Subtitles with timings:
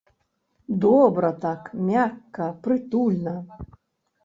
[0.85, 3.37] Добра так, мякка, прытульна.